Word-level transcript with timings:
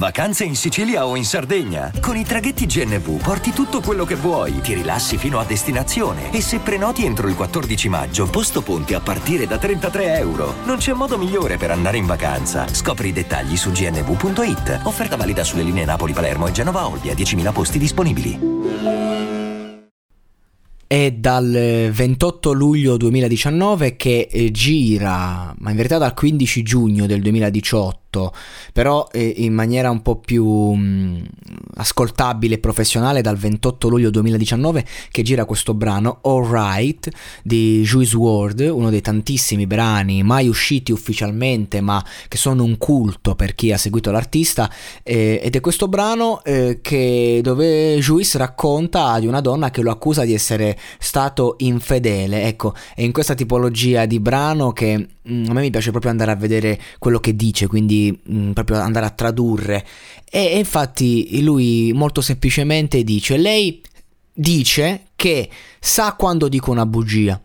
Vacanze 0.00 0.44
in 0.44 0.56
Sicilia 0.56 1.06
o 1.06 1.14
in 1.14 1.26
Sardegna. 1.26 1.92
Con 2.00 2.16
i 2.16 2.24
traghetti 2.24 2.64
GNV 2.64 3.20
porti 3.20 3.50
tutto 3.50 3.82
quello 3.82 4.06
che 4.06 4.14
vuoi, 4.14 4.62
ti 4.62 4.72
rilassi 4.72 5.18
fino 5.18 5.38
a 5.38 5.44
destinazione 5.44 6.32
e 6.32 6.40
se 6.40 6.58
prenoti 6.60 7.04
entro 7.04 7.28
il 7.28 7.34
14 7.34 7.90
maggio, 7.90 8.26
posto 8.30 8.62
ponti 8.62 8.94
a 8.94 9.00
partire 9.00 9.46
da 9.46 9.58
33 9.58 10.16
euro. 10.16 10.54
Non 10.64 10.78
c'è 10.78 10.94
modo 10.94 11.18
migliore 11.18 11.58
per 11.58 11.70
andare 11.70 11.98
in 11.98 12.06
vacanza. 12.06 12.66
Scopri 12.66 13.08
i 13.08 13.12
dettagli 13.12 13.58
su 13.58 13.72
gnv.it. 13.72 14.80
Offerta 14.84 15.16
valida 15.16 15.44
sulle 15.44 15.64
linee 15.64 15.84
Napoli-Palermo 15.84 16.46
e 16.46 16.52
Genova-Olbia, 16.52 17.12
10.000 17.12 17.52
posti 17.52 17.78
disponibili. 17.78 19.10
È 20.90 21.12
dal 21.12 21.88
28 21.92 22.50
luglio 22.50 22.96
2019 22.96 23.94
che 23.94 24.26
eh, 24.28 24.50
gira, 24.50 25.54
ma 25.56 25.70
in 25.70 25.76
verità 25.76 25.98
dal 25.98 26.14
15 26.14 26.62
giugno 26.64 27.06
del 27.06 27.22
2018, 27.22 28.09
però 28.72 29.08
eh, 29.12 29.34
in 29.36 29.54
maniera 29.54 29.90
un 29.90 30.02
po' 30.02 30.16
più 30.16 30.44
mh, 30.44 31.26
ascoltabile 31.74 32.54
e 32.54 32.58
professionale 32.58 33.22
dal 33.22 33.36
28 33.36 33.88
luglio 33.88 34.10
2019 34.10 34.84
che 35.10 35.22
gira 35.22 35.44
questo 35.44 35.74
brano 35.74 36.18
Alright 36.22 37.08
di 37.42 37.82
Juice 37.82 38.16
WRLD, 38.16 38.60
uno 38.72 38.90
dei 38.90 39.00
tantissimi 39.00 39.66
brani 39.66 40.22
mai 40.22 40.48
usciti 40.48 40.92
ufficialmente 40.92 41.80
ma 41.80 42.04
che 42.28 42.36
sono 42.36 42.64
un 42.64 42.76
culto 42.78 43.34
per 43.34 43.54
chi 43.54 43.72
ha 43.72 43.78
seguito 43.78 44.10
l'artista 44.10 44.70
eh, 45.02 45.40
ed 45.42 45.54
è 45.54 45.60
questo 45.60 45.88
brano 45.88 46.42
eh, 46.44 46.78
che, 46.82 47.40
dove 47.42 47.98
Juice 47.98 48.38
racconta 48.38 49.18
di 49.18 49.26
una 49.26 49.40
donna 49.40 49.70
che 49.70 49.82
lo 49.82 49.90
accusa 49.90 50.24
di 50.24 50.34
essere 50.34 50.78
stato 50.98 51.56
infedele. 51.58 52.44
Ecco, 52.44 52.74
è 52.94 53.02
in 53.02 53.12
questa 53.12 53.34
tipologia 53.34 54.06
di 54.06 54.20
brano 54.20 54.72
che 54.72 55.08
mm, 55.28 55.44
a 55.48 55.52
me 55.52 55.60
mi 55.60 55.70
piace 55.70 55.90
proprio 55.90 56.10
andare 56.10 56.30
a 56.30 56.36
vedere 56.36 56.80
quello 56.98 57.20
che 57.20 57.36
dice, 57.36 57.66
quindi 57.66 57.99
mh, 58.22 58.52
proprio 58.52 58.78
andare 58.78 59.06
a 59.06 59.10
tradurre. 59.10 59.84
E, 60.30 60.44
e 60.46 60.58
infatti 60.58 61.42
lui 61.42 61.92
molto 61.92 62.20
semplicemente 62.20 63.02
dice, 63.02 63.36
lei 63.36 63.80
dice 64.32 65.06
che 65.16 65.50
sa 65.78 66.14
quando 66.14 66.48
dico 66.48 66.70
una 66.70 66.86
bugia. 66.86 67.40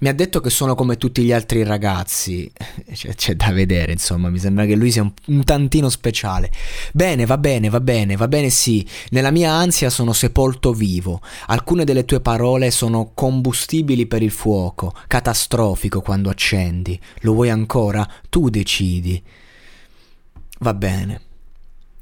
Mi 0.00 0.08
ha 0.08 0.14
detto 0.14 0.40
che 0.40 0.48
sono 0.48 0.74
come 0.74 0.96
tutti 0.96 1.22
gli 1.22 1.32
altri 1.32 1.62
ragazzi. 1.62 2.50
C'è, 2.92 3.14
c'è 3.14 3.34
da 3.34 3.52
vedere, 3.52 3.92
insomma, 3.92 4.30
mi 4.30 4.38
sembra 4.38 4.64
che 4.64 4.74
lui 4.74 4.90
sia 4.90 5.02
un, 5.02 5.12
un, 5.26 5.44
tantino 5.44 5.88
speciale. 5.90 6.50
Bene, 6.92 7.26
va 7.26 7.36
bene, 7.36 7.68
va 7.68 7.80
bene, 7.80 8.16
va 8.16 8.26
bene, 8.26 8.48
sì. 8.48 8.86
Nella 9.10 9.30
mia 9.30 9.52
ansia 9.52 9.90
sono 9.90 10.12
sepolto 10.12 10.72
vivo. 10.72 11.20
Alcune 11.46 11.84
delle 11.84 12.04
tue 12.04 12.20
parole 12.20 12.70
sono 12.70 13.10
combustibili 13.12 14.06
per 14.06 14.22
il 14.22 14.30
fuoco, 14.30 14.94
catastrofico 15.06 16.00
quando 16.00 16.30
accendi. 16.30 16.98
Lo 17.20 17.34
vuoi 17.34 17.50
ancora? 17.50 18.08
Tu 18.30 18.48
decidi. 18.48 19.22
Va 20.58 20.74
bene. 20.74 21.20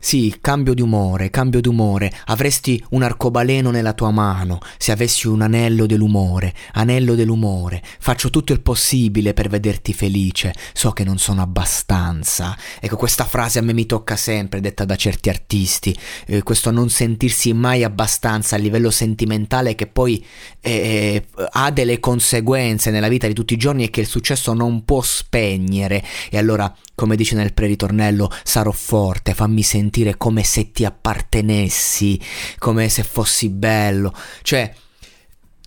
Sì, 0.00 0.36
cambio 0.40 0.74
di 0.74 0.80
umore, 0.80 1.28
cambio 1.28 1.60
di 1.60 1.66
umore. 1.66 2.12
Avresti 2.26 2.82
un 2.90 3.02
arcobaleno 3.02 3.72
nella 3.72 3.94
tua 3.94 4.12
mano 4.12 4.60
se 4.78 4.92
avessi 4.92 5.26
un 5.26 5.42
anello 5.42 5.86
dell'umore, 5.86 6.54
anello 6.74 7.16
dell'umore. 7.16 7.82
Faccio 7.98 8.30
tutto 8.30 8.52
il 8.52 8.60
possibile 8.60 9.34
per 9.34 9.48
vederti 9.48 9.92
felice. 9.92 10.54
So 10.72 10.92
che 10.92 11.02
non 11.02 11.18
sono 11.18 11.42
abbastanza. 11.42 12.56
Ecco, 12.80 12.96
questa 12.96 13.24
frase 13.24 13.58
a 13.58 13.62
me 13.62 13.72
mi 13.72 13.86
tocca 13.86 14.14
sempre, 14.14 14.60
detta 14.60 14.84
da 14.84 14.94
certi 14.94 15.30
artisti. 15.30 15.96
Eh, 16.26 16.44
questo 16.44 16.70
non 16.70 16.88
sentirsi 16.90 17.52
mai 17.52 17.82
abbastanza 17.82 18.54
a 18.54 18.58
livello 18.60 18.90
sentimentale 18.90 19.74
che 19.74 19.88
poi 19.88 20.24
eh, 20.60 21.26
ha 21.50 21.70
delle 21.72 21.98
conseguenze 21.98 22.92
nella 22.92 23.08
vita 23.08 23.26
di 23.26 23.34
tutti 23.34 23.54
i 23.54 23.58
giorni 23.58 23.82
e 23.82 23.90
che 23.90 24.00
il 24.00 24.06
successo 24.06 24.52
non 24.52 24.84
può 24.84 25.02
spegnere. 25.02 26.04
E 26.30 26.38
allora 26.38 26.72
come 26.98 27.14
dice 27.14 27.36
nel 27.36 27.54
pre-ritornello, 27.54 28.28
sarò 28.42 28.72
forte, 28.72 29.32
fammi 29.32 29.62
sentire 29.62 30.16
come 30.16 30.42
se 30.42 30.72
ti 30.72 30.84
appartenessi, 30.84 32.20
come 32.58 32.88
se 32.88 33.04
fossi 33.04 33.50
bello. 33.50 34.12
Cioè, 34.42 34.74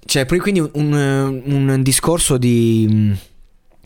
cioè 0.03 0.25
quindi 0.25 0.59
un, 0.59 0.70
un, 0.74 1.70
un 1.70 1.81
discorso 1.81 2.38
di 2.38 3.16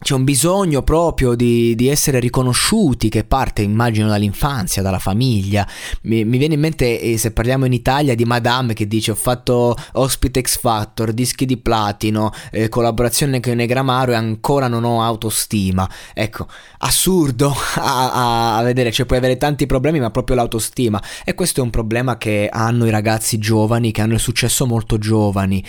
c'è 0.06 0.14
un 0.14 0.24
bisogno 0.24 0.84
proprio 0.84 1.34
di, 1.34 1.74
di, 1.74 1.88
essere 1.88 2.20
riconosciuti 2.20 3.10
che 3.10 3.24
parte, 3.24 3.64
immagino, 3.64 4.08
dall'infanzia, 4.08 4.84
dalla 4.84 5.00
famiglia. 5.00 5.68
Mi, 6.02 6.24
mi, 6.24 6.38
viene 6.38 6.54
in 6.54 6.60
mente, 6.60 7.02
eh, 7.02 7.18
se 7.18 7.32
parliamo 7.32 7.66
in 7.66 7.74
Italia, 7.74 8.14
di 8.14 8.24
Madame 8.24 8.76
che 8.76 8.88
dice 8.88 9.10
ho 9.10 9.16
fatto 9.16 9.76
ospite 9.94 10.42
X 10.42 10.60
Factor, 10.60 11.12
dischi 11.12 11.48
di 11.48 11.58
platino, 11.58 12.32
eh, 12.52 12.70
collaborazione 12.70 13.40
con 13.40 13.56
Negramaro 13.56 14.12
e 14.12 14.14
ancora 14.14 14.68
non 14.68 14.84
ho 14.84 15.02
autostima. 15.02 15.90
Ecco, 16.14 16.46
assurdo 16.78 17.52
a, 17.78 18.58
a, 18.58 18.62
vedere, 18.62 18.92
cioè 18.92 19.08
puoi 19.08 19.18
avere 19.18 19.38
tanti 19.38 19.66
problemi 19.66 20.00
ma 20.00 20.12
proprio 20.12 20.36
l'autostima. 20.36 21.02
E 21.24 21.34
questo 21.34 21.62
è 21.62 21.64
un 21.64 21.72
problema 21.72 22.20
che 22.20 22.48
hanno 22.52 22.86
i 22.86 22.92
ragazzi 22.92 23.40
giovani, 23.40 23.92
che 23.92 24.02
hanno 24.02 24.14
il 24.14 24.20
successo 24.20 24.68
molto 24.68 25.00
giovani. 25.00 25.66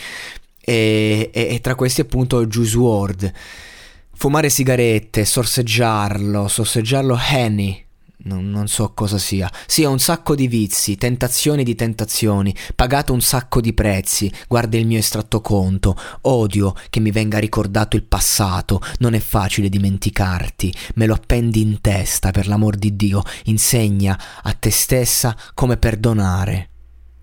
E, 0.61 1.31
e, 1.33 1.55
e 1.55 1.61
tra 1.63 1.75
questi 1.75 2.03
appunto 2.03 2.45
Juice 2.47 2.77
WRLD. 2.77 3.33
Fumare 4.19 4.49
sigarette, 4.49 5.27
sorseggiarlo, 5.27 6.49
sorseggiarlo 6.49 7.19
Henny. 7.21 7.85
Non, 8.25 8.49
non, 8.49 8.67
so 8.67 8.95
cosa 8.95 9.19
sia. 9.19 9.49
Sì, 9.67 9.85
ho 9.85 9.91
un 9.91 9.99
sacco 9.99 10.35
di 10.35 10.49
vizi, 10.49 10.97
tentazioni 10.97 11.63
di 11.63 11.75
tentazioni, 11.75 12.53
pagato 12.75 13.13
un 13.13 13.21
sacco 13.21 13.61
di 13.61 13.75
prezzi. 13.75 14.33
Guarda 14.49 14.79
il 14.79 14.87
mio 14.87 14.99
estratto 14.99 15.43
conto. 15.43 15.95
Odio 16.23 16.75
che 16.89 16.99
mi 16.99 17.11
venga 17.11 17.39
ricordato 17.39 17.95
il 17.95 18.05
passato. 18.05 18.81
Non 19.01 19.13
è 19.13 19.21
facile 19.21 19.69
dimenticarti. 19.69 20.75
Me 20.95 21.05
lo 21.05 21.13
appendi 21.13 21.61
in 21.61 21.83
testa, 21.83 22.31
per 22.31 22.49
l'amor 22.49 22.77
di 22.77 22.97
Dio. 22.97 23.23
Insegna 23.45 24.19
a 24.43 24.53
te 24.55 24.71
stessa 24.71 25.37
come 25.53 25.77
perdonare. 25.77 26.71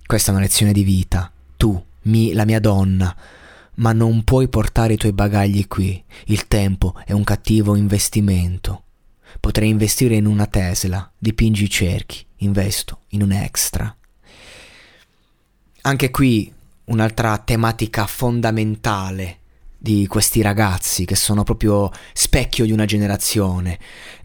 Questa 0.05 0.29
è 0.29 0.33
una 0.35 0.43
lezione 0.43 0.71
di 0.71 0.83
vita. 0.83 1.31
Tu, 1.57 1.83
mi, 2.03 2.33
la 2.33 2.45
mia 2.45 2.59
donna 2.59 3.13
ma 3.75 3.93
non 3.93 4.23
puoi 4.23 4.47
portare 4.47 4.93
i 4.93 4.97
tuoi 4.97 5.13
bagagli 5.13 5.67
qui. 5.67 6.03
Il 6.25 6.47
tempo 6.47 6.95
è 7.05 7.11
un 7.11 7.23
cattivo 7.23 7.75
investimento. 7.75 8.83
Potrei 9.39 9.69
investire 9.69 10.15
in 10.15 10.25
una 10.25 10.45
Tesla, 10.45 11.11
dipingi 11.17 11.63
i 11.63 11.69
cerchi, 11.69 12.25
investo 12.37 12.99
in 13.09 13.23
un 13.23 13.31
extra. 13.31 13.95
Anche 15.81 16.11
qui 16.11 16.53
un'altra 16.85 17.37
tematica 17.39 18.05
fondamentale 18.05 19.39
di 19.77 20.07
questi 20.07 20.41
ragazzi 20.41 21.03
che 21.03 21.15
sono 21.15 21.43
proprio 21.43 21.91
specchio 22.13 22.63
di 22.63 22.71
una 22.71 22.85
generazione, 22.85 23.77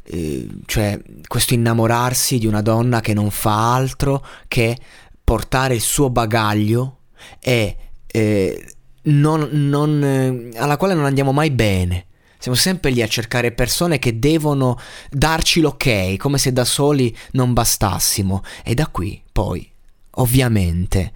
eh, 0.05 0.47
cioè 0.67 1.01
questo 1.27 1.55
innamorarsi 1.55 2.39
di 2.39 2.47
una 2.47 2.63
donna 2.63 3.01
che 3.01 3.13
non 3.13 3.31
fa 3.31 3.75
altro 3.75 4.25
che 4.47 4.79
portare 5.25 5.75
il 5.75 5.81
suo 5.81 6.11
bagaglio 6.11 6.99
e 7.41 7.77
eh, 8.07 8.75
non, 9.09 9.49
non, 9.51 10.03
eh, 10.03 10.59
alla 10.59 10.77
quale 10.77 10.95
non 10.95 11.05
andiamo 11.05 11.33
mai 11.33 11.51
bene. 11.51 12.07
Siamo 12.39 12.57
sempre 12.57 12.91
lì 12.91 13.03
a 13.03 13.09
cercare 13.09 13.51
persone 13.53 13.99
che 13.99 14.19
devono 14.19 14.79
darci 15.11 15.61
l'ok, 15.61 16.17
come 16.17 16.39
se 16.39 16.53
da 16.53 16.65
soli 16.65 17.15
non 17.33 17.53
bastassimo. 17.53 18.45
E 18.63 18.75
da 18.75 18.87
qui, 18.87 19.21
poi, 19.32 19.69
ovviamente, 20.12 21.12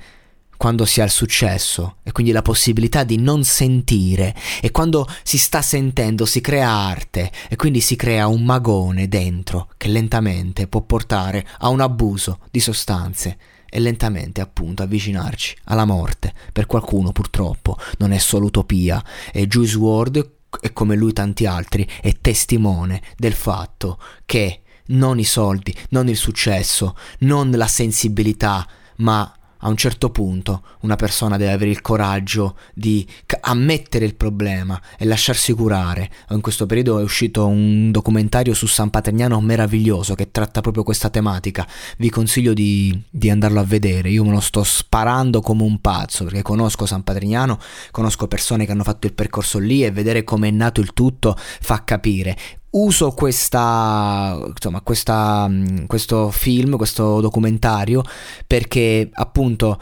quando 0.57 0.85
si 0.85 1.01
ha 1.01 1.05
il 1.05 1.11
successo 1.11 1.97
e 2.03 2.13
quindi 2.13 2.33
la 2.33 2.43
possibilità 2.43 3.03
di 3.03 3.19
non 3.19 3.45
sentire 3.45 4.35
e 4.61 4.71
quando 4.71 5.09
si 5.25 5.37
sta 5.37 5.61
sentendo 5.61 6.25
si 6.25 6.41
crea 6.41 6.69
arte 6.69 7.33
e 7.49 7.57
quindi 7.57 7.81
si 7.81 7.97
crea 7.97 8.29
un 8.29 8.45
magone 8.45 9.09
dentro 9.09 9.71
che 9.77 9.89
lentamente 9.89 10.69
può 10.69 10.83
portare 10.83 11.45
a 11.59 11.69
un 11.69 11.81
abuso 11.81 12.39
di 12.49 12.61
sostanze 12.61 13.39
e 13.75 13.81
lentamente 13.81 14.43
appunto 14.43 14.83
avvicinarci 14.83 15.57
alla 15.65 15.87
morte. 15.87 16.35
Per 16.53 16.67
qualcuno 16.67 17.11
purtroppo 17.11 17.79
non 17.97 18.13
è 18.13 18.19
solo 18.19 18.47
utopia 18.47 19.03
e 19.33 19.47
Juice 19.47 19.79
WRLD 19.79 20.31
e 20.61 20.75
come 20.75 20.95
lui 20.95 21.15
tanti 21.15 21.47
altri 21.47 21.89
è 22.03 22.15
testimone 22.21 23.01
del 23.17 23.33
fatto 23.33 23.99
che 24.27 24.61
non 24.89 25.19
i 25.19 25.25
soldi, 25.25 25.75
non 25.91 26.11
il 26.11 26.17
successo, 26.19 26.95
non 27.21 27.51
la 27.53 27.67
sensibilità, 27.67 28.69
ma 28.97 29.35
a 29.65 29.69
un 29.69 29.77
certo 29.77 30.11
punto 30.11 30.63
una 30.81 30.97
persona 30.97 31.37
deve 31.37 31.53
avere 31.53 31.71
il 31.71 31.81
coraggio 31.81 32.57
di 32.75 33.07
ammettere 33.41 34.05
il 34.05 34.15
problema 34.15 34.81
e 34.99 35.05
lasciarsi 35.05 35.53
curare. 35.53 36.11
In 36.31 36.41
questo 36.41 36.67
periodo 36.67 36.99
è 36.99 37.03
uscito 37.03 37.47
un 37.47 37.91
documentario 37.91 38.55
su 38.55 38.67
San 38.67 38.91
Patrignano 38.91 39.41
meraviglioso 39.41 40.15
che 40.15 40.31
tratta 40.31 40.61
proprio 40.61 40.83
questa 40.83 41.11
tematica. 41.11 41.67
Vi 41.99 42.11
consiglio 42.11 42.53
di, 42.53 43.01
di 43.09 43.31
andarlo 43.31 43.61
a 43.61 43.65
vedere. 43.65 44.11
Io 44.11 44.25
me 44.25 44.31
lo 44.31 44.41
sto 44.41 44.63
sparando 44.63 45.41
come 45.41 45.63
un 45.63 45.81
pazzo 45.81 46.25
perché 46.25 46.43
conosco 46.43 46.87
San 46.87 47.03
Patrignano, 47.03 47.59
conosco 47.91 48.29
persone 48.29 48.67
che 48.67 48.73
hanno 48.73 48.85
fatto 48.85 49.07
il 49.07 49.15
percorso 49.15 49.59
lì 49.59 49.85
e 49.85 49.91
vedere 49.91 50.25
come 50.25 50.49
è 50.49 50.51
nato 50.51 50.81
il 50.81 50.93
tutto 50.93 51.37
fa 51.37 51.85
capire 51.85 52.61
uso 52.73 53.13
questa, 53.13 54.39
insomma, 54.47 54.81
questa, 54.81 55.47
mm, 55.49 55.85
questo 55.87 56.31
film, 56.31 56.77
questo 56.77 57.21
documentario, 57.21 58.03
perché 58.47 59.09
appunto 59.13 59.81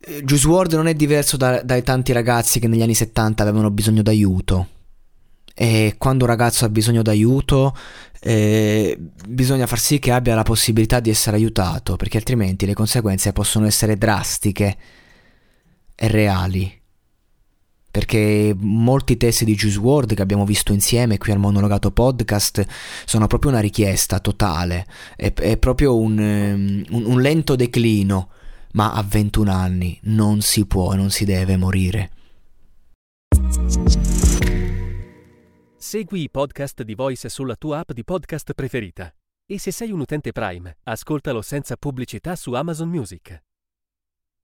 eh, 0.00 0.22
Juice 0.24 0.46
WRLD 0.46 0.72
non 0.74 0.86
è 0.88 0.94
diverso 0.94 1.36
da, 1.36 1.62
dai 1.62 1.82
tanti 1.82 2.12
ragazzi 2.12 2.58
che 2.58 2.68
negli 2.68 2.82
anni 2.82 2.94
70 2.94 3.42
avevano 3.42 3.70
bisogno 3.70 4.02
d'aiuto. 4.02 4.68
E 5.54 5.96
quando 5.98 6.24
un 6.24 6.30
ragazzo 6.30 6.64
ha 6.64 6.68
bisogno 6.70 7.02
d'aiuto, 7.02 7.76
eh, 8.20 8.98
bisogna 9.28 9.66
far 9.66 9.78
sì 9.78 9.98
che 9.98 10.12
abbia 10.12 10.34
la 10.34 10.42
possibilità 10.42 11.00
di 11.00 11.10
essere 11.10 11.36
aiutato, 11.36 11.96
perché 11.96 12.16
altrimenti 12.18 12.66
le 12.66 12.74
conseguenze 12.74 13.32
possono 13.32 13.66
essere 13.66 13.96
drastiche 13.96 14.76
e 15.94 16.08
reali 16.08 16.79
perché 17.90 18.54
molti 18.56 19.16
testi 19.16 19.44
di 19.44 19.54
Juice 19.54 19.78
WRLD 19.78 20.14
che 20.14 20.22
abbiamo 20.22 20.44
visto 20.44 20.72
insieme 20.72 21.18
qui 21.18 21.32
al 21.32 21.38
Monologato 21.38 21.90
Podcast 21.90 22.64
sono 23.04 23.26
proprio 23.26 23.50
una 23.50 23.60
richiesta 23.60 24.20
totale, 24.20 24.86
è, 25.16 25.32
è 25.32 25.56
proprio 25.56 25.98
un, 25.98 26.18
um, 26.18 26.84
un, 26.96 27.04
un 27.04 27.20
lento 27.20 27.56
declino, 27.56 28.30
ma 28.72 28.92
a 28.92 29.02
21 29.02 29.50
anni 29.50 29.98
non 30.04 30.40
si 30.40 30.66
può 30.66 30.94
non 30.94 31.10
si 31.10 31.24
deve 31.24 31.56
morire. 31.56 32.10
Segui 35.76 36.22
i 36.22 36.30
podcast 36.30 36.82
di 36.82 36.94
Voice 36.94 37.28
sulla 37.28 37.56
tua 37.56 37.80
app 37.80 37.90
di 37.92 38.04
podcast 38.04 38.52
preferita 38.52 39.12
e 39.50 39.58
se 39.58 39.72
sei 39.72 39.90
un 39.90 39.98
utente 39.98 40.30
Prime, 40.30 40.76
ascoltalo 40.84 41.42
senza 41.42 41.76
pubblicità 41.76 42.36
su 42.36 42.52
Amazon 42.52 42.88
Music. 42.88 43.49